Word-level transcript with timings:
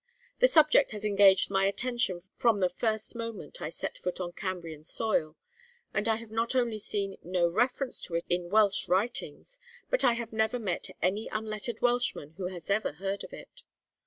The 0.39 0.47
subject 0.47 0.93
has 0.93 1.05
engaged 1.05 1.51
my 1.51 1.65
attention 1.67 2.23
from 2.35 2.59
the 2.59 2.71
first 2.71 3.13
moment 3.15 3.61
I 3.61 3.69
set 3.69 3.99
foot 3.99 4.19
on 4.19 4.31
Cambrian 4.31 4.83
soil, 4.83 5.37
and 5.93 6.09
I 6.09 6.15
have 6.15 6.31
not 6.31 6.55
only 6.55 6.79
seen 6.79 7.17
no 7.21 7.47
reference 7.47 8.01
to 8.05 8.15
it 8.15 8.25
in 8.27 8.49
Welsh 8.49 8.87
writings, 8.89 9.59
but 9.91 10.03
I 10.03 10.13
have 10.13 10.33
never 10.33 10.57
met 10.57 10.87
any 11.03 11.27
unlettered 11.27 11.83
Welshman 11.83 12.31
who 12.37 12.47
had 12.47 12.67
ever 12.71 12.93
heard 12.93 13.23
of 13.23 13.31
it. 13.31 13.61